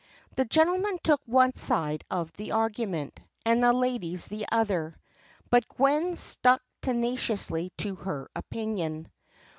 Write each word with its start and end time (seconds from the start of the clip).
The 0.35 0.45
gentlemen 0.45 0.97
took 1.03 1.21
one 1.27 1.53
side 1.53 2.03
of 2.09 2.33
the 2.33 2.53
argument, 2.53 3.19
and 3.45 3.61
the 3.61 3.71
ladies 3.71 4.27
the 4.27 4.47
other; 4.51 4.95
but 5.51 5.67
Gwen 5.67 6.15
stuck 6.15 6.63
tenaciously 6.81 7.71
to 7.77 7.93
her 7.97 8.27
opinion. 8.35 9.11